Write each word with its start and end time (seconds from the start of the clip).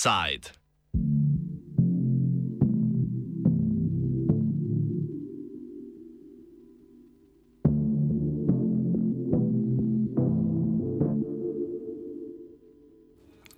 Offside. 0.00 0.50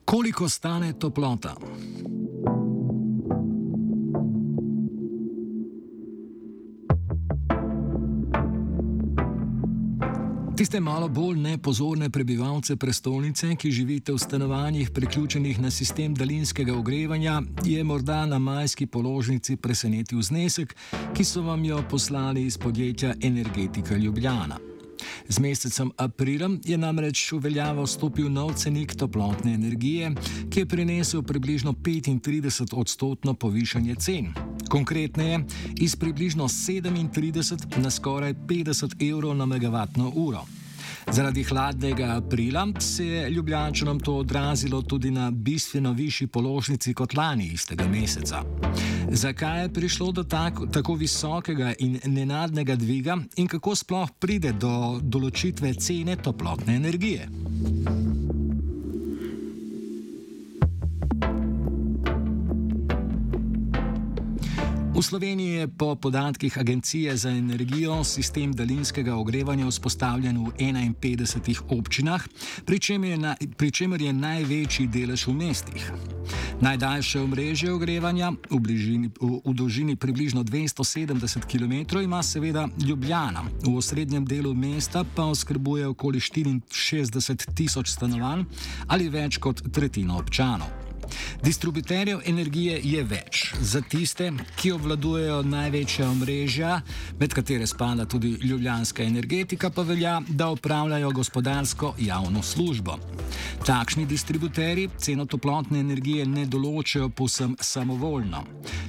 Koliko 0.05 0.49
stane 0.49 0.93
toplota? 0.93 1.57
Tiste 10.57 10.81
malo 10.81 11.09
bolj 11.09 11.39
nepozorne 11.41 12.11
prebivalce 12.11 12.77
prestolnice, 12.77 13.55
ki 13.57 13.71
živite 13.73 14.13
v 14.13 14.19
stanovanjih 14.19 14.91
priključenih 14.91 15.61
na 15.61 15.71
sistem 15.71 16.15
daljinskega 16.15 16.75
ogrevanja, 16.77 17.43
je 17.65 17.85
morda 17.85 18.27
na 18.27 18.39
majski 18.39 18.87
položnici 18.87 19.57
presenetil 19.57 20.23
znesek, 20.23 20.77
ki 21.17 21.25
so 21.25 21.43
vam 21.43 21.65
jo 21.65 21.81
poslali 21.91 22.45
iz 22.47 22.59
podjetja 22.59 23.15
Energetika 23.23 23.97
Ljubljana. 23.97 24.59
Z 25.29 25.39
mesecem 25.39 25.91
aprilom 25.97 26.61
je 26.65 26.79
namreč 26.79 27.33
v 27.33 27.39
veljavo 27.39 27.87
stopil 27.87 28.29
nov 28.31 28.55
cenik 28.55 28.95
toplotne 28.95 29.55
energije, 29.55 30.13
ki 30.51 30.61
je 30.61 30.67
prinesel 30.67 31.23
približno 31.23 31.73
35 31.73 32.75
odstotno 32.75 33.35
povišanje 33.35 33.95
cen. 33.95 34.52
Konkretneje, 34.73 35.45
iz 35.77 35.97
približno 35.97 36.49
37 36.49 37.77
na 37.77 37.91
skoraj 37.91 38.35
50 38.35 38.97
evrov 39.11 39.37
na 39.37 39.47
megavatno 39.47 40.13
uro. 40.15 40.47
Zaradi 41.11 41.43
hladnega 41.45 42.15
aprila 42.17 42.67
se 42.79 43.07
je 43.07 43.31
ljubljančanom 43.31 44.01
to 44.01 44.15
odrazilo 44.17 44.83
tudi 44.83 45.11
na 45.11 45.31
bistveno 45.31 45.93
višji 45.93 46.27
položnici 46.27 46.95
kot 46.95 47.15
lani 47.15 47.47
istega 47.47 47.89
meseca. 47.89 48.43
Zakaj 49.11 49.63
je 49.63 49.73
prišlo 49.73 50.13
do 50.13 50.23
tako, 50.25 50.67
tako 50.67 50.95
visokega 50.95 51.75
in 51.79 52.01
nenadnega 52.05 52.77
dviga 52.77 53.19
in 53.37 53.49
kako 53.49 53.75
sploh 53.75 54.11
pride 54.19 54.53
do 54.53 55.01
določitve 55.03 55.75
cene 55.75 56.17
toplotne 56.17 56.77
energije? 56.77 57.29
V 65.03 65.11
Sloveniji 65.11 65.53
je 65.53 65.69
po 65.69 65.95
podatkih 65.95 66.59
Agencije 66.59 67.17
za 67.17 67.31
energijo 67.31 68.05
sistem 68.05 68.53
daljinskega 68.53 69.17
ogrevanja 69.17 69.67
vzpostavljen 69.67 70.39
v 70.47 70.51
51 70.59 71.61
občinah, 71.69 72.23
pri 72.65 72.79
čemer 72.79 73.11
je, 73.11 73.19
na, 73.19 73.35
pri 73.57 73.71
čemer 73.71 74.03
je 74.03 74.13
največji 74.13 74.87
delež 74.87 75.27
v 75.27 75.35
mestih. 75.35 75.91
Najdaljše 76.61 77.21
omrežje 77.21 77.73
ogrevanja 77.73 78.31
v, 78.51 78.61
bližini, 78.61 79.11
v, 79.21 79.41
v 79.43 79.55
dolžini 79.55 79.97
približno 79.97 80.45
270 80.45 81.51
km 81.51 81.99
ima 81.99 82.23
seveda 82.23 82.69
Ljubljana. 82.87 83.43
V 83.67 83.75
osrednjem 83.77 84.25
delu 84.25 84.55
mesta 84.55 85.03
pa 85.17 85.25
oskrbuje 85.25 85.87
okoli 85.87 86.21
64 86.21 87.55
tisoč 87.55 87.91
stanovanj 87.91 88.47
ali 88.87 89.09
več 89.09 89.43
kot 89.43 89.67
tretjino 89.73 90.23
občanov. 90.23 90.82
Distributerjev 91.43 92.21
energije 92.27 92.81
je 92.85 93.03
več. 93.05 93.43
Za 93.61 93.81
tiste, 93.81 94.31
ki 94.57 94.73
obvladujejo 94.73 95.43
največja 95.43 96.09
omrežja, 96.11 96.81
med 97.21 97.35
katere 97.35 97.67
spada 97.67 98.07
tudi 98.07 98.37
ljubljanska 98.43 99.03
energetika, 99.03 99.71
pa 99.71 99.83
velja, 99.83 100.21
da 100.29 100.51
upravljajo 100.51 101.11
gospodarsko 101.11 101.95
javno 101.99 102.43
službo. 102.43 102.99
Takšni 103.67 104.07
distributerji 104.07 104.89
ceno 104.99 105.27
toplotne 105.27 105.81
energije 105.81 106.27
ne 106.27 106.47
določajo 106.47 107.09
povsem 107.09 107.57
samovoljno. 107.61 108.45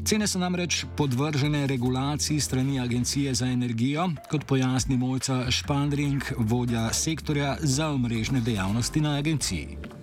Cene 0.06 0.28
so 0.28 0.40
namreč 0.42 0.84
podvržene 0.98 1.68
regulaciji 1.68 2.40
strani 2.40 2.80
Agencije 2.80 3.34
za 3.34 3.48
energijo, 3.48 4.10
kot 4.32 4.46
pojasni 4.46 4.98
Mojca 4.98 5.52
Špandring, 5.52 6.24
vodja 6.38 6.90
sektorja 6.94 7.58
za 7.62 7.90
omrežne 7.90 8.42
dejavnosti 8.42 9.02
na 9.02 9.18
agenciji 9.18 9.94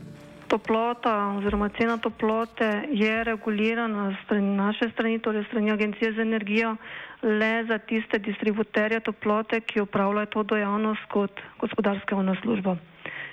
toplota 0.51 1.39
oziroma 1.39 1.69
cena 1.79 1.97
toplote 1.99 2.83
je 2.91 3.25
regulirana 3.25 4.17
strani 4.25 4.57
naše 4.57 4.91
strani, 4.91 5.19
torej 5.19 5.45
strani 5.45 5.71
Agencije 5.71 6.13
za 6.13 6.23
energijo, 6.23 6.77
le 7.23 7.65
za 7.69 7.79
tiste 7.79 8.19
distributerje 8.19 9.01
toplote, 9.01 9.61
ki 9.61 9.81
upravljajo 9.81 10.27
to 10.27 10.43
dejavnost 10.43 11.07
kot 11.13 11.41
gospodarska 11.61 12.17
javna 12.17 12.35
služba. 12.43 12.77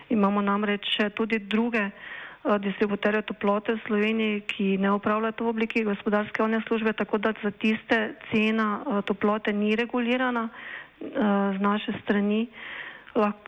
Imamo 0.10 0.42
namreč 0.42 0.86
tudi 1.16 1.40
druge 1.40 1.90
uh, 1.90 2.58
distributerje 2.62 3.22
toplote 3.22 3.74
v 3.74 3.82
Sloveniji, 3.88 4.42
ki 4.42 4.78
ne 4.78 4.92
upravljajo 4.92 5.32
to 5.32 5.44
v 5.44 5.50
obliki 5.50 5.84
gospodarske 5.84 6.44
javne 6.44 6.62
službe, 6.68 6.94
tako 6.94 7.18
da 7.18 7.34
za 7.44 7.52
tiste 7.52 8.14
cena 8.32 8.70
uh, 8.86 9.02
toplote 9.02 9.54
ni 9.54 9.76
regulirana 9.76 10.50
uh, 10.50 11.10
z 11.58 11.60
naše 11.62 11.94
strani 12.04 12.48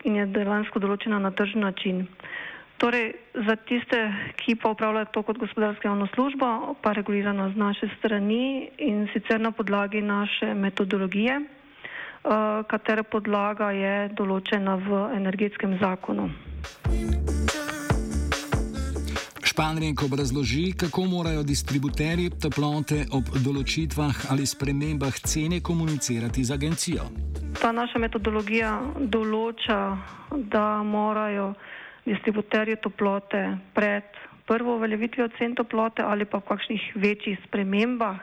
in 0.02 0.16
je 0.16 0.26
dejansko 0.26 0.80
določena 0.82 1.20
na 1.22 1.30
tržni 1.30 1.62
način. 1.62 2.06
Torej, 2.80 3.12
za 3.34 3.56
tiste, 3.68 3.98
ki 4.40 4.56
pa 4.56 4.70
upravljajo 4.72 5.12
to 5.12 5.22
kot 5.22 5.38
gospodarska 5.38 5.88
javna 5.88 6.08
služba, 6.14 6.72
pa 6.82 6.92
regulirano 6.92 7.50
z 7.52 7.56
naše 7.56 7.88
strani 7.98 8.70
in 8.78 9.08
sicer 9.12 9.40
na 9.40 9.50
podlagi 9.52 10.00
naše 10.00 10.54
metodologije, 10.54 11.40
uh, 11.40 12.64
katera 12.64 13.02
podlaga 13.02 13.68
je 13.76 14.08
določena 14.16 14.80
v 14.80 15.00
energetskem 15.16 15.76
zakonu. 15.76 16.30
Španjenko 19.44 20.06
obrazloži, 20.08 20.72
kako 20.72 21.04
morajo 21.04 21.42
distributerji 21.42 22.30
toplote 22.40 23.04
ob 23.12 23.28
določitvah 23.44 24.30
ali 24.32 24.46
spremembah 24.46 25.20
cene 25.20 25.60
komunicirati 25.60 26.44
z 26.44 26.56
agencijo. 26.56 27.04
Ta 27.60 27.72
naša 27.76 28.00
metodologija 28.00 28.72
določa, 28.96 29.98
da 30.32 30.80
morajo 30.82 31.52
distributerji 32.06 32.76
toplote 32.76 33.58
pred 33.74 34.04
prvo 34.46 34.76
uveljavitvijo 34.76 35.28
cen 35.38 35.54
toplote 35.54 36.02
ali 36.02 36.24
pa 36.24 36.38
v 36.38 36.48
kakšnih 36.48 36.92
večjih 36.94 37.38
spremembah, 37.46 38.18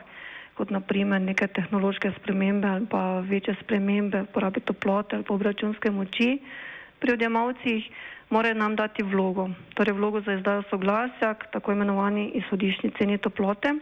kot 0.54 0.70
naprimer 0.70 1.20
neke 1.22 1.46
tehnološke 1.46 2.12
spremembe 2.18 2.68
ali 2.68 2.86
pa 2.86 3.20
večje 3.20 3.54
spremembe 3.62 4.24
porabe 4.34 4.60
toplote 4.60 5.16
ali 5.16 5.24
pa 5.24 5.34
obračunske 5.34 5.90
moči 5.90 6.38
pri 6.98 7.12
odjemalcih, 7.12 7.84
morajo 8.30 8.54
nam 8.54 8.76
dati 8.76 9.02
vlogo, 9.02 9.48
torej 9.74 9.94
vlogo 9.94 10.20
za 10.20 10.34
izdajo 10.34 10.62
soglasja 10.70 11.34
k 11.34 11.46
tako 11.52 11.72
imenovani 11.72 12.30
izhodišni 12.42 12.90
ceni 12.98 13.18
toplote. 13.18 13.74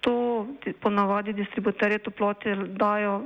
To 0.00 0.46
ponavadi 0.80 1.32
distributerje 1.32 1.98
toplote 1.98 2.54
dajo 2.54 3.22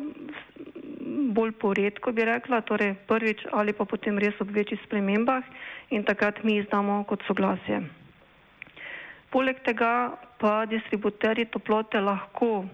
bolj 1.35 1.53
poredko, 1.61 2.13
bi 2.13 2.25
rekla, 2.25 2.61
torej 2.67 2.95
prvič 3.09 3.47
ali 3.53 3.73
pa 3.73 3.85
potem 3.85 4.19
res 4.19 4.39
ob 4.41 4.51
večjih 4.55 4.81
spremembah 4.87 5.45
in 5.91 6.05
takrat 6.05 6.43
mi 6.45 6.59
izdamo 6.59 7.03
kot 7.09 7.23
soglasje. 7.29 7.83
Poleg 9.31 9.61
tega 9.67 10.15
pa 10.39 10.65
distributerji 10.71 11.47
toplote 11.51 12.01
lahko 12.01 12.51
uh, 12.65 12.67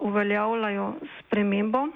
uveljavljajo 0.00 0.86
spremembo 1.18 1.88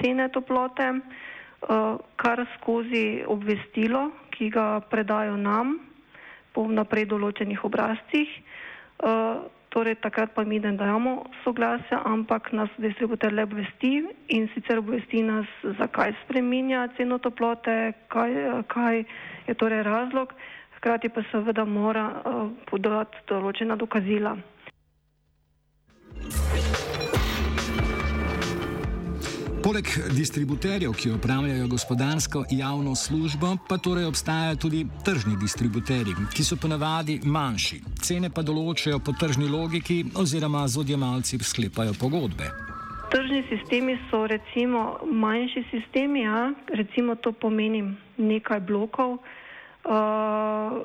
cene 0.00 0.28
toplote, 0.32 0.88
uh, 0.92 2.00
kar 2.16 2.44
skozi 2.56 3.22
obvestilo, 3.26 4.10
ki 4.30 4.50
ga 4.50 4.80
predajo 4.90 5.36
nam 5.36 5.78
po 6.54 6.66
naprej 6.66 7.08
določenih 7.12 7.64
obrazcih. 7.64 8.28
Uh, 9.00 9.48
Torej, 9.70 10.00
takrat 10.02 10.34
pa 10.34 10.42
mi 10.44 10.58
ne 10.58 10.72
dajemo 10.74 11.30
soglasja, 11.44 12.00
ampak 12.04 12.50
nas 12.52 12.70
distributer 12.82 13.32
le 13.32 13.44
obvesti 13.46 14.02
in 14.34 14.48
sicer 14.54 14.80
obvesti 14.82 15.22
nas, 15.22 15.46
zakaj 15.78 16.10
spreminja 16.24 16.88
ceno 16.96 17.18
toplote, 17.22 17.92
kaj, 18.10 18.34
kaj 18.66 19.04
je 19.46 19.54
torej 19.54 19.84
razlog, 19.86 20.34
hkrati 20.76 21.08
pa 21.08 21.22
seveda 21.30 21.64
mora 21.64 22.06
uh, 22.10 22.48
podati 22.66 23.22
določena 23.30 23.78
dokazila. 23.78 24.34
Poleg 29.70 29.86
distributerjev, 30.16 30.92
ki 30.98 31.10
opravljajo 31.10 31.66
gospodarsko 31.68 32.44
javno 32.50 32.94
službo, 32.94 33.56
pa 33.68 33.76
torej 33.78 34.04
obstajajo 34.04 34.56
tudi 34.56 34.86
tržni 35.04 35.36
distributerji, 35.40 36.14
ki 36.34 36.44
so 36.44 36.56
ponavadi 36.56 37.20
manjši. 37.24 37.78
Cene 38.02 38.32
pa 38.34 38.42
določajo 38.42 38.98
po 38.98 39.14
tržni 39.20 39.46
logiki 39.46 40.00
oziroma 40.18 40.64
z 40.66 40.80
odjemalci 40.82 41.38
sklepajo 41.38 41.94
pogodbe. 42.00 42.50
Tržni 43.14 43.44
sistemi 43.46 43.94
so 44.10 44.24
recimo 44.26 44.98
manjši 45.06 45.62
sistemi, 45.70 46.26
ja? 46.26 46.50
recimo 46.74 47.14
to 47.14 47.30
pomeni 47.30 47.84
nekaj 48.18 48.66
blokov. 48.66 49.20
Uh, 49.86 50.82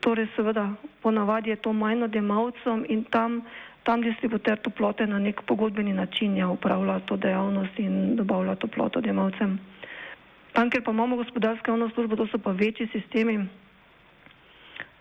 torej, 0.00 0.30
seveda, 0.36 0.70
ponavadi 1.02 1.50
je 1.50 1.58
to 1.66 1.74
manj 1.74 2.06
odjemalcem 2.06 2.86
in 2.88 3.02
tam 3.04 3.42
tam 3.82 4.02
distributer 4.02 4.58
toplote 4.58 5.06
na 5.06 5.18
nek 5.18 5.42
pogodbeni 5.46 5.92
način 5.92 6.36
ja, 6.36 6.48
upravlja 6.48 7.00
to 7.00 7.16
dejavnost 7.16 7.78
in 7.78 8.16
dobavlja 8.16 8.54
toploto 8.54 8.98
odjemalcem. 8.98 9.58
Tam, 10.52 10.70
ker 10.70 10.84
pa 10.84 10.90
imamo 10.90 11.16
gospodarsko 11.16 11.70
javno 11.70 11.90
službo, 11.94 12.16
to 12.16 12.26
so 12.26 12.38
pa 12.38 12.52
večji 12.52 12.88
sistemi, 12.92 13.38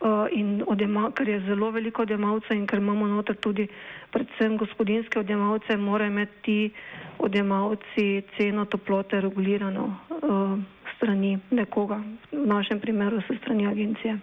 uh, 0.01 0.27
in 0.31 0.63
odjema, 0.67 1.11
ker 1.11 1.29
je 1.29 1.39
zelo 1.45 1.71
veliko 1.71 2.01
odjemalcev 2.01 2.57
in 2.57 2.67
ker 2.67 2.79
imamo 2.79 3.07
noter 3.07 3.35
tudi 3.35 3.67
predvsem 4.11 4.57
gospodinske 4.57 5.19
odjemalce, 5.19 5.77
morajo 5.77 6.11
imeti 6.11 6.41
ti 6.41 6.71
odjemalci 7.19 8.23
ceno 8.37 8.65
toplote 8.65 9.21
regulirano 9.21 9.85
uh, 10.09 10.59
strani 10.95 11.39
nekoga, 11.51 12.01
v 12.31 12.45
našem 12.45 12.79
primeru 12.79 13.21
se 13.27 13.37
strani 13.41 13.67
agencije. 13.67 14.17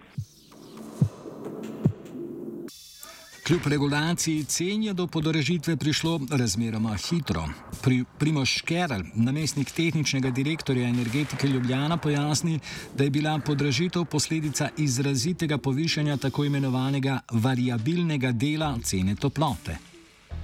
Kljub 3.49 3.67
regulaciji 3.67 4.43
cen 4.43 4.83
je 4.83 4.93
do 4.93 5.07
podražitve 5.07 5.73
prišlo 5.77 6.19
razmeroma 6.39 6.93
hitro. 7.05 7.43
Pri, 7.83 8.03
Primoš 8.19 8.51
Škerl, 8.57 9.01
namestnik 9.15 9.71
tehničnega 9.71 10.29
direktorja 10.29 10.89
energetike 10.89 11.47
Ljubljana, 11.47 11.97
pojasni, 11.97 12.59
da 12.97 13.03
je 13.03 13.09
bila 13.09 13.39
podražitev 13.45 14.05
posledica 14.05 14.69
izrazitega 14.77 15.57
povišanja 15.57 16.17
tako 16.17 16.45
imenovanega 16.45 17.19
variabilnega 17.31 18.31
dela 18.31 18.75
cene 18.83 19.15
toplote. 19.15 19.77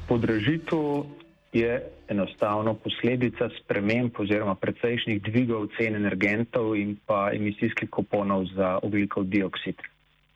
Podražitev 0.07 1.05
je 1.53 1.81
enostavno 2.09 2.73
posledica 2.73 3.49
sprememb 3.59 4.17
oziroma 4.17 4.55
precejšnjih 4.55 5.21
dvigov 5.21 5.67
cen 5.77 5.95
energentov 5.95 6.73
in 6.75 6.97
pa 7.05 7.29
emisijskih 7.33 7.89
kuponov 7.89 8.49
za 8.55 8.79
oglikov 8.81 9.29
dioksid. 9.29 9.75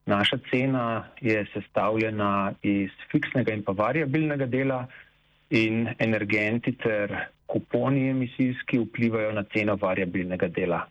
Naša 0.09 0.38
cena 0.50 1.03
je 1.21 1.45
sestavljena 1.53 2.53
iz 2.61 2.89
fiksnega 3.11 3.53
in 3.53 3.61
pa 3.63 3.75
variabilnega 3.77 4.45
dela 4.45 4.88
in 5.50 5.88
energenti 6.00 6.71
ter 6.71 7.13
kuponi 7.45 8.07
emisijski 8.09 8.79
vplivajo 8.79 9.31
na 9.31 9.44
ceno 9.53 9.75
variabilnega 9.75 10.47
dela. 10.47 10.81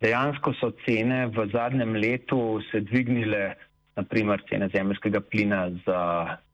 Dejansko 0.00 0.52
so 0.60 0.70
cene 0.84 1.26
v 1.32 1.46
zadnjem 1.52 1.96
letu 1.96 2.60
se 2.70 2.80
dvignile, 2.80 3.54
naprimer 3.96 4.44
cene 4.50 4.68
zemljskega 4.68 5.20
plina 5.20 5.70
za 5.86 6.00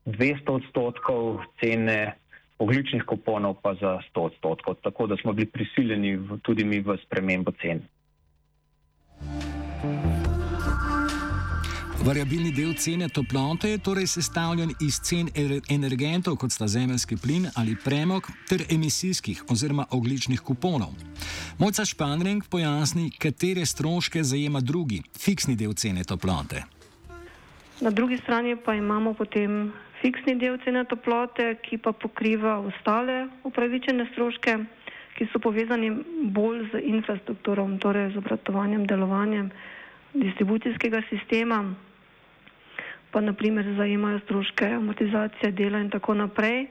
200 0.07 0.57
odstotkov, 0.61 1.43
cene 1.61 2.15
ogličnih 2.59 3.03
kuponov 3.03 3.59
pa 3.63 3.75
za 3.75 3.99
100 4.15 4.27
odstotkov, 4.31 4.79
tako 4.87 5.07
da 5.07 5.17
smo 5.17 5.33
bili 5.33 5.51
prisiljeni 5.51 6.19
tudi 6.43 6.65
mi 6.65 6.81
v 6.81 6.97
spremembo 7.03 7.51
cen. 7.63 7.83
Variabilni 12.03 12.51
del 12.51 12.75
cene 12.75 13.07
toplote 13.09 13.69
je 13.69 13.79
torej 13.79 14.07
sestavljen 14.11 14.73
iz 14.81 14.97
cen 15.07 15.29
energentov, 15.71 16.35
kot 16.37 16.51
sta 16.51 16.67
zemljski 16.67 17.15
plin 17.23 17.45
ali 17.57 17.77
premog, 17.85 18.27
ter 18.49 18.65
emisijskih 18.75 19.45
oziroma 19.51 19.85
ogličnih 19.91 20.41
kuponov. 20.41 20.97
Mojca 21.59 21.85
Španring 21.85 22.43
pojasni, 22.51 23.11
katere 23.19 23.67
stroške 23.67 24.23
zajema 24.23 24.61
drugi, 24.61 24.99
fiksni 25.25 25.55
del 25.57 25.77
cene 25.79 26.03
toplote. 26.05 26.65
Na 27.81 27.91
drugi 27.91 28.19
strani 28.19 28.57
pa 28.57 28.75
imamo 28.75 29.15
potem 29.15 29.71
fiksni 30.01 30.35
del 30.43 30.59
cene 30.65 30.83
toplote, 30.85 31.55
ki 31.63 31.79
pa 31.79 31.93
pokriva 31.93 32.59
ostale 32.59 33.29
upravičene 33.45 34.09
stroške, 34.11 34.57
ki 35.15 35.31
so 35.31 35.39
povezani 35.39 35.95
bolj 36.35 36.67
z 36.75 36.83
infrastrukturo, 36.83 37.69
torej 37.79 38.11
z 38.11 38.19
obratovanjem, 38.19 38.91
delovanjem 38.91 39.53
distribucijskega 40.19 41.07
sistema 41.09 41.63
pa 43.13 43.21
naprimer 43.21 43.75
zajemajo 43.77 44.21
stroške 44.25 44.67
amortizacije 44.67 45.53
dela 45.53 45.79
in 45.79 45.91
tako 45.91 46.15
naprej. 46.15 46.67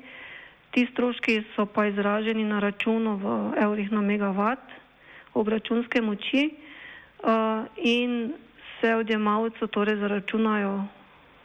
Ti 0.71 0.87
stroški 0.91 1.43
so 1.55 1.65
pa 1.65 1.85
izraženi 1.87 2.43
na 2.43 2.59
računu 2.59 3.15
v 3.17 3.53
evrih 3.57 3.91
na 3.91 4.01
megavat 4.01 4.59
obračunske 5.33 6.01
moči 6.01 6.49
uh, 6.49 7.65
in 7.77 8.33
se 8.81 8.95
odjemalcu 8.95 9.67
torej 9.67 9.95
zaračunajo 9.95 10.83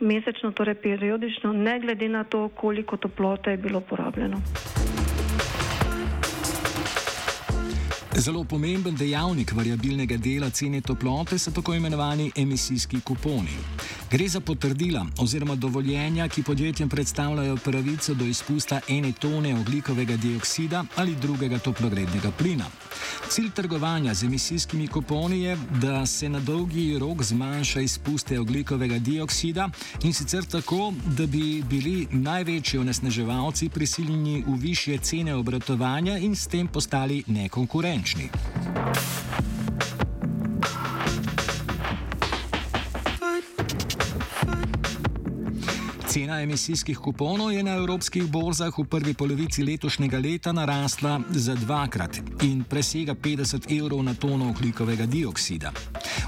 mesečno, 0.01 0.53
torej 0.53 0.75
periodično, 0.75 1.53
ne 1.53 1.81
glede 1.81 2.09
na 2.09 2.25
to, 2.25 2.49
koliko 2.49 2.97
toplote 2.97 3.51
je 3.51 3.57
bilo 3.57 3.81
porabljeno. 3.81 4.41
Zelo 8.17 8.45
pomemben 8.45 8.95
dejavnik 8.97 9.53
variabilnega 9.53 10.17
dela 10.17 10.49
cene 10.51 10.81
toplote 10.81 11.39
so 11.39 11.51
tako 11.51 11.75
imenovani 11.75 12.31
emisijski 12.37 13.01
kuponi. 13.01 13.53
Gre 14.11 14.29
za 14.29 14.41
potrdila 14.41 15.07
oziroma 15.19 15.55
dovoljenja, 15.55 16.29
ki 16.29 16.43
podjetjem 16.43 16.89
predstavljajo 16.89 17.57
pravico 17.57 18.15
do 18.15 18.25
izpusta 18.25 18.81
ene 18.89 19.13
tone 19.13 19.55
oglikovega 19.61 20.17
dioksida 20.17 20.85
ali 20.97 21.15
drugega 21.15 21.59
toplogrednega 21.59 22.31
plina. 22.31 22.65
Cilj 23.29 23.51
trgovanja 23.51 24.15
z 24.15 24.25
emisijskimi 24.25 24.89
kuponi 24.89 25.43
je, 25.43 25.57
da 25.83 26.07
se 26.07 26.29
na 26.29 26.41
dolgi 26.41 26.99
rok 26.99 27.23
zmanjša 27.23 27.81
izpuste 27.81 28.41
oglikovega 28.41 28.99
dioksida 28.99 29.69
in 30.03 30.13
sicer 30.13 30.45
tako, 30.45 30.93
da 31.19 31.27
bi 31.27 31.63
bili 31.71 32.07
največji 32.11 32.81
onesnaževalci 32.81 33.69
prisiljeni 33.69 34.45
v 34.47 34.57
više 34.61 34.99
cene 34.99 35.35
obratovanja 35.35 36.19
in 36.19 36.37
s 36.37 36.47
tem 36.47 36.69
postali 36.69 37.23
nekonkurenčni. 37.27 38.06
Cena 46.17 46.41
emisijskih 46.43 46.99
kuponov 46.99 47.53
je 47.53 47.63
na 47.63 47.75
evropskih 47.77 48.31
borzah 48.31 48.79
v 48.79 48.85
prvi 48.85 49.15
polovici 49.15 49.65
letošnjega 49.65 50.19
leta 50.19 50.53
narasla 50.53 51.21
za 51.31 51.55
dvakrat 51.55 52.17
in 52.43 52.65
presega 52.65 53.15
50 53.15 53.67
evrov 53.79 54.03
na 54.05 54.15
tono 54.15 54.49
oglikovega 54.51 55.07
dioksida. 55.07 55.73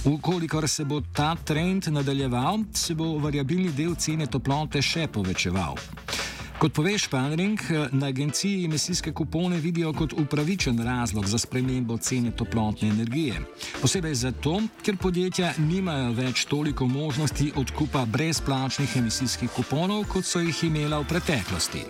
Ukolikor 0.04 0.68
se 0.68 0.84
bo 0.84 1.00
ta 1.00 1.36
trend 1.44 1.88
nadaljeval, 1.88 2.58
se 2.72 2.94
bo 2.94 3.18
variabilni 3.18 3.72
del 3.72 3.94
cene 3.94 4.26
toplote 4.26 4.82
še 4.82 5.08
povečeval. 5.08 5.78
Kot 6.58 6.74
pove 6.74 6.98
Španring, 6.98 7.60
na 7.92 8.06
agenciji 8.06 8.64
emisijske 8.64 9.12
kupone 9.12 9.56
vidijo 9.56 9.92
kot 9.92 10.12
upravičen 10.12 10.78
razlog 10.84 11.26
za 11.26 11.38
spremembo 11.38 11.96
cene 11.96 12.30
toplotne 12.30 12.88
energije. 12.88 13.34
Posebej 13.80 14.14
zato, 14.14 14.56
ker 14.82 14.96
podjetja 15.02 15.52
nimajo 15.58 16.10
več 16.18 16.44
toliko 16.50 16.86
možnosti 16.86 17.52
odkupa 17.56 18.02
brezplačnih 18.10 18.96
emisijskih 18.96 19.54
kuponov, 19.54 20.02
kot 20.12 20.26
so 20.26 20.42
jih 20.42 20.64
imela 20.66 20.98
v 20.98 21.06
preteklosti. 21.12 21.84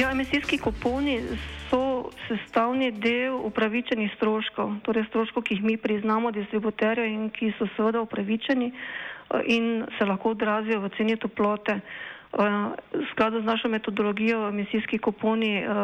Ja, 0.00 0.10
emisijski 0.10 0.58
kuponi 0.58 1.20
so 1.68 2.08
sestavni 2.24 2.88
del 3.04 3.36
upravičenih 3.36 4.14
stroškov, 4.16 4.78
torej 4.88 5.04
stroškov, 5.10 5.44
ki 5.44 5.58
jih 5.58 5.66
mi 5.66 5.76
priznamo 5.76 6.32
distributerju 6.32 7.04
in 7.04 7.28
ki 7.36 7.52
so 7.58 7.68
seveda 7.76 8.00
upravičeni 8.00 8.72
eh, 8.72 9.42
in 9.44 9.84
se 9.98 10.08
lahko 10.08 10.32
odrazijo 10.32 10.80
v 10.80 10.90
ceni 10.96 11.20
toplote. 11.20 11.82
V 12.30 13.06
skladu 13.10 13.42
z 13.42 13.44
našo 13.44 13.68
metodologijo 13.68 14.48
emisijski 14.48 14.98
kuponi 14.98 15.66
uh, 15.66 15.74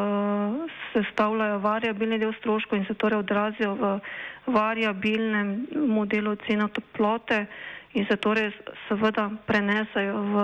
sestavljajo 0.93 1.59
variabilni 1.59 2.19
del 2.23 2.33
stroškov 2.39 2.79
in 2.79 2.85
se 2.87 2.95
torej 2.95 3.19
odrazijo 3.19 3.75
v 3.75 3.99
variabilnem 4.47 5.67
modelu 5.75 6.37
cena 6.47 6.69
toplote 6.69 7.47
in 7.95 8.07
se 8.07 8.17
torej 8.17 8.53
seveda 8.89 9.31
prenesajo 9.47 10.23
v 10.23 10.35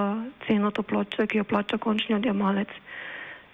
ceno 0.46 0.70
toplote, 0.70 1.26
ki 1.26 1.38
jo 1.38 1.44
plača 1.44 1.78
končni 1.78 2.18
odjemalec. 2.18 2.68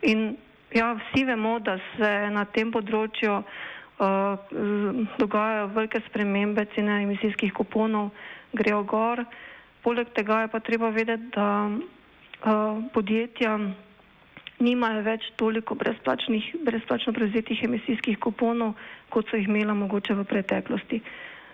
In 0.03 0.37
ja, 0.73 0.95
vsi 0.95 1.25
vemo, 1.25 1.59
da 1.61 1.77
se 1.97 2.31
na 2.33 2.47
tem 2.49 2.73
področju 2.73 3.43
uh, 3.43 3.45
dogajajo 5.21 5.69
velike 5.77 6.01
spremembe 6.09 6.65
cene 6.73 7.03
emisijskih 7.03 7.53
kuponov, 7.53 8.09
grejo 8.57 8.83
gor. 8.89 9.25
Poleg 9.85 10.09
tega 10.17 10.47
je 10.47 10.49
pa 10.49 10.61
treba 10.65 10.89
vedeti, 10.89 11.29
da 11.37 11.69
podjetja 12.95 13.59
nimajo 14.59 15.03
več 15.03 15.31
toliko 15.37 15.75
brezplačno 15.75 17.13
prevzetih 17.15 17.63
emisijskih 17.65 18.19
kuponov, 18.19 18.75
kot 19.11 19.31
so 19.31 19.39
jih 19.39 19.49
imela 19.49 19.75
mogoče 19.75 20.15
v 20.15 20.25
preteklosti. 20.25 21.01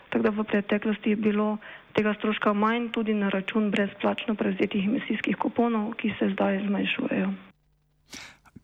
Tako 0.08 0.22
da 0.22 0.30
v 0.30 0.44
preteklosti 0.44 1.10
je 1.10 1.16
bilo 1.16 1.56
tega 1.94 2.14
stroška 2.14 2.52
manj 2.52 2.90
tudi 2.92 3.14
na 3.14 3.28
račun 3.28 3.70
brezplačno 3.70 4.34
prevzetih 4.34 4.84
emisijskih 4.84 5.36
kuponov, 5.36 5.94
ki 5.98 6.14
se 6.18 6.30
zdaj 6.32 6.62
zmanjšujejo. 6.66 7.32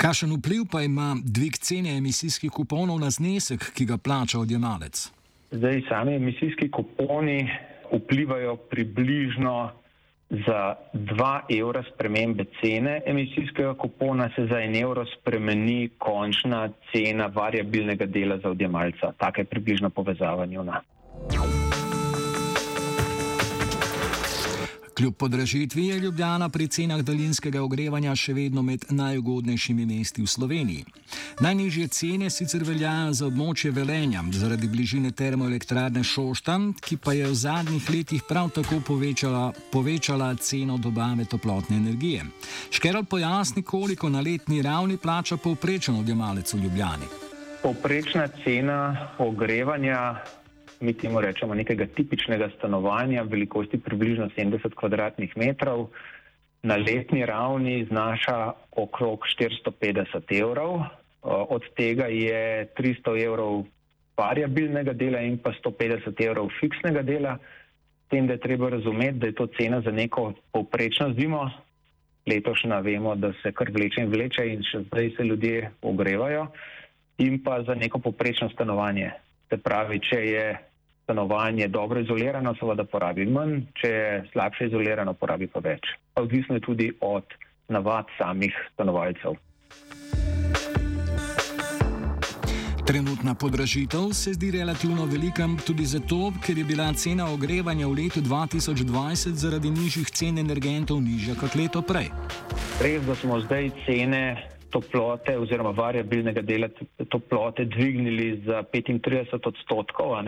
Kakšen 0.01 0.33
vpliv 0.39 0.65
pa 0.73 0.83
ima 0.83 1.15
dvig 1.25 1.59
cene 1.61 1.97
emisijskih 1.99 2.51
kuponov 2.51 3.01
na 3.01 3.11
znesek, 3.11 3.73
ki 3.77 3.85
ga 3.85 3.99
plača 3.99 4.41
odjemalec? 4.41 5.11
Zdaj, 5.51 5.83
sami 5.89 6.15
emisijski 6.15 6.71
kuponi 6.71 7.51
vplivajo 7.93 8.57
približno 8.71 9.71
za 10.31 10.75
2 10.95 11.41
evra 11.59 11.83
spremembe 11.95 12.45
cene 12.61 13.01
emisijskega 13.07 13.75
kupona 13.75 14.31
se 14.37 14.47
za 14.47 14.55
1 14.55 14.83
evro 14.83 15.05
spremeni 15.07 15.91
končna 15.99 16.69
cena 16.93 17.27
variabilnega 17.27 18.07
dela 18.07 18.39
za 18.39 18.51
odjemalca. 18.51 19.13
Taka 19.19 19.41
je 19.41 19.45
približno 19.45 19.91
povezava 19.91 20.47
njuna. 20.47 20.83
Kljub 25.01 25.15
podražitvi 25.17 25.87
je 25.87 25.99
Ljubljana 25.99 26.49
pri 26.49 26.67
cenah 26.69 27.01
daljinskega 27.01 27.63
ogrevanja 27.63 28.13
še 28.17 28.35
vedno 28.37 28.61
med 28.63 28.83
najugodnejšimi 28.91 29.87
mesti 29.89 30.21
v 30.21 30.27
Sloveniji. 30.29 30.83
Najnižje 31.41 31.87
cene 31.89 32.27
sicer 32.31 32.67
veljajo 32.69 33.15
za 33.17 33.29
območje 33.31 33.71
Velenja 33.73 34.21
zaradi 34.37 34.69
bližine 34.69 35.13
termoelektrarne 35.17 36.03
Šoštan, 36.05 36.75
ki 36.85 36.99
pa 37.01 37.15
je 37.17 37.31
v 37.31 37.39
zadnjih 37.43 37.89
letih 37.95 38.27
prav 38.29 38.51
tako 38.59 38.83
povečala, 38.89 39.55
povečala 39.73 40.35
ceno 40.37 40.77
dobave 40.77 41.25
toplotne 41.25 41.79
energije. 41.81 42.27
Škerl 42.71 43.09
pojasni, 43.09 43.63
koliko 43.63 44.13
na 44.13 44.21
letni 44.21 44.61
ravni 44.63 44.99
plača 45.01 45.41
povprečen 45.41 45.97
odjemalec 45.97 46.53
v 46.55 46.61
Ljubljani. 46.67 47.09
Povprečna 47.63 48.29
cena 48.45 49.09
ogrevanja 49.19 50.21
mi 50.81 50.95
temu 50.97 51.21
rečemo 51.21 51.55
nekega 51.55 51.87
tipičnega 51.87 52.51
stanovanja 52.59 53.23
velikosti 53.23 53.79
približno 53.79 54.29
70 54.37 54.75
kvadratnih 54.75 55.37
metrov, 55.37 55.89
na 56.63 56.77
letni 56.77 57.27
ravni 57.27 57.85
znaša 57.85 58.53
okrog 58.77 59.25
450 59.41 60.41
evrov. 60.41 60.83
Od 61.23 61.63
tega 61.77 62.05
je 62.05 62.69
300 62.77 63.25
evrov 63.25 63.65
variabilnega 64.17 64.93
dela 64.93 65.21
in 65.21 65.39
pa 65.39 65.53
150 65.53 66.25
evrov 66.27 66.49
fiksnega 66.61 67.03
dela. 67.03 67.39
Tem, 68.09 68.27
da 68.27 68.33
je 68.33 68.41
treba 68.41 68.69
razumeti, 68.69 69.19
da 69.19 69.27
je 69.27 69.35
to 69.35 69.47
cena 69.47 69.81
za 69.81 69.91
neko 69.91 70.33
povprečno 70.53 71.13
zimo. 71.13 71.51
Letošnja 72.27 72.81
vemo, 72.81 73.15
da 73.17 73.33
se 73.43 73.53
kar 73.53 73.71
vleče 73.73 74.03
in 74.05 74.11
vleče 74.11 74.45
in 74.53 74.63
še 74.63 74.83
zdaj 74.89 75.11
se 75.17 75.25
ljudje 75.25 75.71
ogrevajo. 75.83 76.47
In 77.19 77.39
pa 77.45 77.63
za 77.63 77.75
neko 77.75 77.99
povprečno 77.99 78.51
stanovanje. 78.51 79.11
Se 79.49 79.57
pravi, 79.57 80.01
če 80.01 80.19
je 80.27 80.45
stanovanje 81.05 81.69
dobro 81.69 82.01
izolirano, 82.01 82.55
seveda 82.61 82.85
porabi 82.85 83.27
manj, 83.27 83.61
če 83.81 83.89
je 83.89 84.25
slabše 84.33 84.67
izolirano, 84.71 85.15
porabi 85.15 85.47
pa 85.47 85.61
več. 85.65 85.95
Odvisno 86.15 86.59
je 86.59 86.67
tudi 86.67 86.93
od 87.01 87.25
navad 87.69 88.07
samih 88.19 88.55
stanovalcev. 88.75 89.39
Trenutna 92.91 93.35
podražitev 93.35 94.11
se 94.13 94.33
zdi 94.33 94.51
relativno 94.51 95.05
velika 95.07 95.47
tudi 95.67 95.85
zato, 95.85 96.33
ker 96.47 96.59
je 96.59 96.65
bila 96.65 96.93
cena 96.93 97.29
ogrevanja 97.31 97.87
v 97.87 97.93
letu 97.93 98.21
2020 98.21 99.39
zaradi 99.39 99.71
nižjih 99.71 100.11
cen 100.11 100.39
energentov 100.39 100.99
nižja 100.99 101.37
kot 101.39 101.55
leto 101.55 101.83
prej. 101.87 102.11
Res, 102.83 103.05
da 103.07 103.15
smo 103.15 103.39
zdaj 103.47 103.71
cene 103.87 104.23
toplote 104.71 105.39
oziroma 105.39 105.71
variabilnega 105.71 106.43
dela 106.43 106.69
toplote 107.09 107.65
dvignili 107.65 108.43
za 108.47 108.65
35 108.75 109.39
odstotkov. 109.47 110.19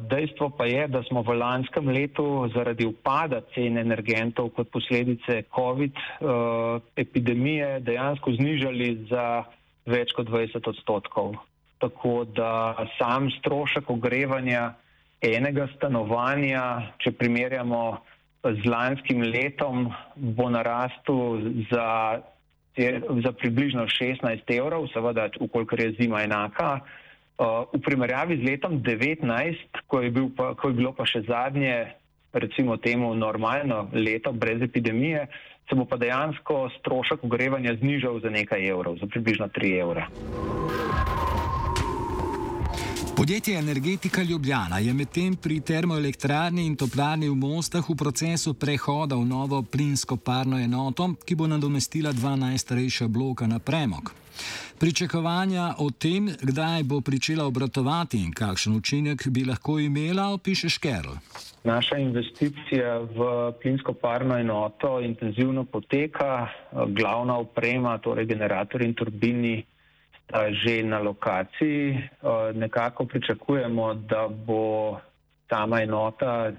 Dejstvo 0.00 0.48
pa 0.56 0.64
je, 0.64 0.88
da 0.88 1.02
smo 1.04 1.20
v 1.22 1.36
lanskem 1.36 1.88
letu 1.92 2.48
zaradi 2.54 2.86
upada 2.88 3.42
cen 3.52 3.76
energentov 3.76 4.48
kot 4.56 4.70
posledice 4.72 5.42
COVID 5.52 5.92
uh, 5.92 6.80
epidemije 6.96 7.80
dejansko 7.84 8.32
znižali 8.32 9.04
za 9.12 9.44
več 9.84 10.14
kot 10.16 10.32
20 10.32 10.64
odstotkov. 10.72 11.36
Tako 11.84 12.24
da 12.24 12.86
sam 12.96 13.28
strošek 13.30 13.90
ogrevanja 13.92 14.72
enega 15.20 15.68
stanovanja, 15.76 16.94
če 17.04 17.12
primerjamo 17.12 18.00
z 18.42 18.64
lanskim 18.64 19.20
letom, 19.20 19.90
bo 20.16 20.48
narastel 20.48 21.44
za, 21.68 22.22
za 23.20 23.32
približno 23.36 23.84
16 23.84 24.48
evrov, 24.56 24.88
seveda, 24.94 25.28
ukolikor 25.44 25.80
je 25.80 25.92
zima 26.00 26.22
enaka. 26.24 26.78
Uh, 27.38 27.70
v 27.70 27.78
primerjavi 27.78 28.42
z 28.42 28.50
letom 28.50 28.82
2019, 28.82 29.86
ko, 29.86 30.02
ko 30.58 30.64
je 30.66 30.74
bilo 30.74 30.90
pa 30.90 31.06
še 31.06 31.22
zadnje, 31.22 31.94
recimo 32.34 32.74
temu 32.82 33.14
normalno 33.14 33.86
leto 33.94 34.34
brez 34.34 34.58
epidemije, 34.58 35.28
se 35.70 35.78
bo 35.78 35.86
pa 35.86 35.94
dejansko 35.96 36.66
strošek 36.80 37.22
ogrevanja 37.22 37.78
znižal 37.78 38.18
za 38.26 38.30
nekaj 38.34 38.58
evrov, 38.58 38.98
za 38.98 39.06
približno 39.06 39.46
3 39.54 39.80
evra. 39.80 40.10
Podjetje 43.18 43.58
Energetika 43.58 44.22
Ljubljana 44.22 44.78
je 44.78 44.94
medtem 44.94 45.36
pri 45.36 45.60
termoelektrarni 45.60 46.66
in 46.66 46.76
toplarni 46.76 47.28
v 47.28 47.34
Mostah 47.34 47.82
v 47.90 47.94
procesu 47.94 48.54
prehoda 48.54 49.16
v 49.16 49.26
novo 49.26 49.62
plinsko 49.62 50.16
parno 50.16 50.58
enoto, 50.58 51.14
ki 51.26 51.34
bo 51.34 51.46
nadomestila 51.46 52.12
dva 52.12 52.36
najstarejša 52.36 53.08
bloka 53.08 53.46
na 53.46 53.58
premog. 53.58 54.14
Pričakovanja 54.80 55.74
o 55.78 55.90
tem, 55.90 56.28
kdaj 56.42 56.82
bo 56.82 57.00
pričela 57.00 57.44
obratovati 57.44 58.20
in 58.22 58.30
kakšen 58.32 58.76
učinek 58.76 59.26
bi 59.28 59.42
lahko 59.44 59.78
imela, 59.78 60.28
opiše 60.32 60.68
Škerl. 60.68 61.16
Naša 61.64 61.98
investicija 61.98 62.98
v 62.98 63.52
plinsko 63.62 63.92
parno 63.92 64.38
enoto 64.38 65.00
intenzivno 65.00 65.64
poteka, 65.64 66.46
glavna 66.86 67.38
oprema, 67.38 67.98
torej 67.98 68.26
generator 68.26 68.82
in 68.82 68.94
turbini 68.94 69.64
že 70.62 70.82
na 70.82 70.98
lokaciji. 70.98 71.98
Nekako 72.54 73.04
pričakujemo, 73.04 73.94
da 73.94 74.28
bo 74.28 74.98
sama 75.50 75.82
enota 75.82 76.52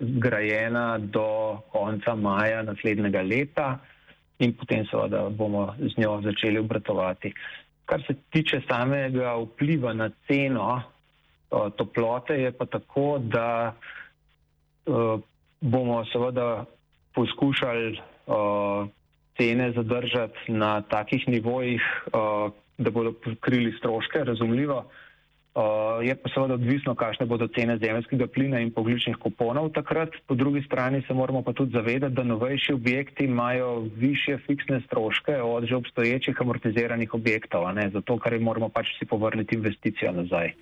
zgrajena 0.00 0.98
do 0.98 1.58
konca 1.72 2.14
maja 2.14 2.62
naslednjega 2.62 3.22
leta 3.22 3.78
in 4.38 4.52
potem 4.52 4.84
seveda 4.90 5.28
bomo 5.30 5.74
z 5.78 5.96
njo 5.96 6.20
začeli 6.24 6.58
obratovati. 6.58 7.32
Kar 7.86 8.02
se 8.06 8.14
tiče 8.30 8.60
samega 8.68 9.36
vpliva 9.36 9.92
na 9.92 10.10
ceno 10.26 10.82
toplote, 11.50 12.34
je 12.34 12.52
pa 12.52 12.66
tako, 12.66 13.18
da 13.18 13.74
bomo 15.60 16.04
seveda 16.04 16.64
poskušali 17.14 18.00
cene 19.36 19.72
zadržati 19.72 20.52
na 20.52 20.80
takih 20.80 21.28
nivojih, 21.28 21.82
da 22.78 22.90
bodo 22.90 23.12
pokrili 23.12 23.72
stroške, 23.78 24.24
razumljivo. 24.24 24.84
Uh, 25.56 26.04
je 26.04 26.12
pa 26.14 26.28
seveda 26.28 26.54
odvisno, 26.54 26.92
kakšne 26.94 27.24
bodo 27.26 27.46
cene 27.48 27.78
zemljskega 27.80 28.26
plina 28.28 28.60
in 28.60 28.68
pogličnih 28.76 29.16
kuponov 29.16 29.70
takrat. 29.72 30.12
Po 30.28 30.36
drugi 30.36 30.60
strani 30.66 31.00
se 31.08 31.14
moramo 31.16 31.40
pa 31.42 31.52
tudi 31.56 31.72
zavedati, 31.72 32.14
da 32.14 32.22
novejši 32.22 32.72
objekti 32.76 33.24
imajo 33.24 33.88
više 33.96 34.36
fiksne 34.46 34.82
stroške 34.84 35.40
od 35.42 35.64
že 35.64 35.76
obstoječih 35.76 36.40
amortiziranih 36.40 37.14
objektov, 37.14 37.64
zato 37.92 38.18
ker 38.18 38.40
moramo 38.40 38.68
pač 38.68 38.98
si 38.98 39.06
povrniti 39.06 39.54
investicijo 39.54 40.12
nazaj. 40.12 40.52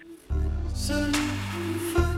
Zem. 0.75 2.13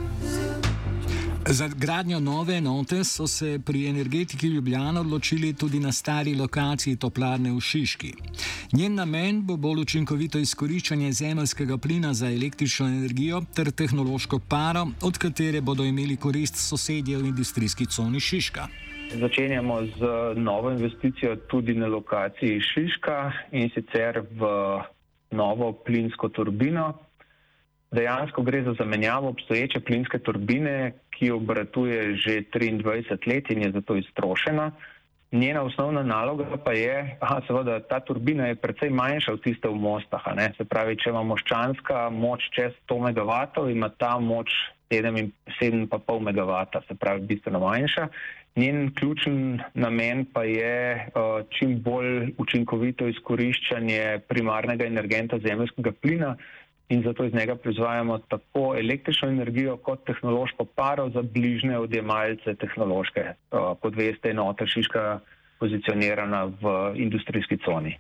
Za 1.48 1.68
gradnjo 1.68 2.20
nove 2.20 2.54
enote 2.54 3.04
so 3.04 3.26
se 3.26 3.60
pri 3.66 3.88
energetiki 3.88 4.46
Ljubljana 4.46 5.00
odločili 5.00 5.52
tudi 5.52 5.80
na 5.80 5.92
stari 5.92 6.34
lokaciji 6.34 6.96
toplarne 6.96 7.52
v 7.52 7.60
Šiški. 7.60 8.12
Njen 8.72 8.94
namen 8.94 9.46
bo 9.46 9.56
bolj 9.56 9.80
učinkovito 9.80 10.38
izkoriščanje 10.38 11.12
zemljskega 11.12 11.78
plina 11.78 12.14
za 12.14 12.26
električno 12.26 12.86
energijo 12.86 13.42
ter 13.54 13.70
tehnološko 13.70 14.40
paro, 14.48 14.86
od 15.02 15.18
katere 15.18 15.60
bodo 15.60 15.84
imeli 15.84 16.16
korist 16.16 16.56
sosedje 16.68 17.18
v 17.18 17.26
industrijski 17.26 17.86
coni 17.86 18.20
Šiška. 18.20 18.66
Začenjamo 19.14 19.82
z 19.86 20.00
novo 20.36 20.70
investicijo 20.70 21.36
tudi 21.36 21.74
na 21.74 21.86
lokaciji 21.86 22.60
Šiška 22.60 23.32
in 23.52 23.70
sicer 23.74 24.18
v 24.18 24.46
novo 25.30 25.72
plinsko 25.72 26.28
turbino. 26.28 27.05
Dejansko 27.96 28.42
gre 28.42 28.62
za 28.62 28.74
zamenjavo 28.78 29.28
obstoječe 29.28 29.80
plinske 29.80 30.18
turbine, 30.18 30.92
ki 31.10 31.30
obratuje 31.30 32.16
že 32.16 32.42
23 32.52 33.28
let 33.28 33.50
in 33.50 33.62
je 33.62 33.72
zato 33.72 33.96
iztrošena. 33.96 34.70
Njena 35.32 35.62
osnovna 35.62 36.02
naloga 36.02 36.44
pa 36.64 36.72
je, 36.72 37.18
da 37.20 37.40
seveda 37.46 37.80
ta 37.80 38.00
turbina 38.00 38.46
je 38.46 38.54
precej 38.54 38.90
manjša 38.90 39.32
od 39.32 39.42
tiste 39.42 39.68
v 39.68 39.74
mostah. 39.74 40.22
Se 40.56 40.64
pravi, 40.64 40.96
če 40.96 41.10
ima 41.10 41.22
moščanska 41.22 42.10
moč 42.10 42.46
čez 42.54 42.72
100 42.88 43.00
MW, 43.08 43.70
ima 43.70 43.88
ta 43.88 44.18
moč 44.18 44.52
7,5 44.90 45.88
MW, 46.06 46.82
se 46.88 46.94
pravi, 46.94 47.26
bistveno 47.26 47.60
manjša. 47.60 48.08
Njen 48.56 48.94
ključen 48.94 49.60
namen 49.74 50.24
pa 50.32 50.44
je 50.44 51.08
uh, 51.08 51.42
čim 51.50 51.74
bolj 51.82 52.32
učinkovito 52.38 53.08
izkoriščanje 53.08 54.20
primarnega 54.28 54.86
energenta 54.86 55.38
zemljskega 55.38 55.92
plina, 55.92 56.36
in 56.88 57.02
zato 57.02 57.24
iz 57.24 57.34
njega 57.34 57.56
proizvajamo 57.56 58.18
tako 58.18 58.74
električno 58.78 59.28
energijo 59.28 59.76
kot 59.76 60.04
tehnološko 60.06 60.64
paro 60.64 61.08
za 61.10 61.22
bližne 61.22 61.78
odjemalce 61.78 62.54
tehnološke. 62.54 63.24
Kot 63.80 63.96
veste, 63.96 64.30
enota 64.30 64.66
Šiška 64.66 65.20
pozicionirana 65.58 66.44
v 66.44 66.92
industrijski 66.94 67.58
coni. 67.64 67.98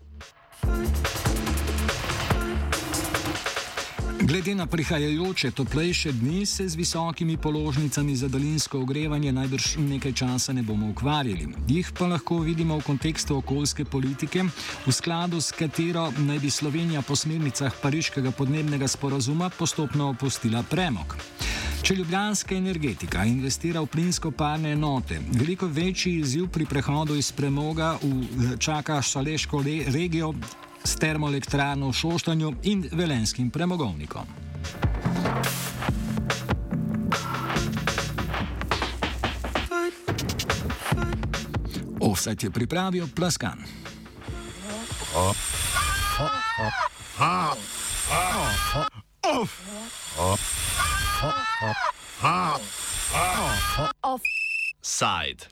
Glede 4.26 4.54
na 4.54 4.66
prihajajoče 4.66 5.50
toplejše 5.50 6.12
dni 6.12 6.46
se 6.46 6.68
z 6.68 6.74
visokimi 6.74 7.36
položnicami 7.36 8.16
za 8.16 8.28
daljinsko 8.28 8.80
ogrevanje 8.80 9.32
najbrž 9.32 9.76
nekaj 9.76 10.12
časa 10.12 10.52
ne 10.52 10.62
bomo 10.62 10.88
ukvarjali. 10.90 11.48
Jih 11.68 11.92
pa 11.98 12.06
lahko 12.06 12.38
vidimo 12.38 12.78
v 12.78 12.82
kontekstu 12.82 13.36
okoljske 13.36 13.84
politike, 13.84 14.42
v 14.86 14.92
skladu 14.92 15.40
s 15.40 15.52
katero 15.52 16.10
naj 16.18 16.38
bi 16.38 16.50
Slovenija 16.50 17.02
po 17.02 17.16
smernicah 17.16 17.74
Pariškega 17.82 18.30
podnebnega 18.30 18.88
sporazuma 18.88 19.50
postopno 19.58 20.08
opustila 20.08 20.62
premog. 20.62 21.16
Če 21.82 21.94
ljubljanska 21.94 22.54
energetika 22.54 23.24
investira 23.24 23.80
v 23.80 23.86
plinsko 23.86 24.30
parne 24.30 24.72
enote, 24.72 25.20
veliko 25.38 25.66
večji 25.66 26.18
izziv 26.18 26.48
pri 26.48 26.66
prehodu 26.66 27.14
iz 27.14 27.32
premoga 27.32 27.94
v 28.02 28.56
čaka 28.58 29.02
Šaleško 29.02 29.62
regijo 29.86 30.34
s 30.86 30.96
termoelektrarno 30.96 31.88
v 31.90 31.92
Šoštanju 31.92 32.52
in 32.62 32.88
velenskim 32.92 33.50
premogovnikom. 33.50 34.26
Offset 42.00 42.42
je 42.42 42.50
pripravil 42.50 43.08
plaskan. 43.14 43.58
Offside. 54.02 55.50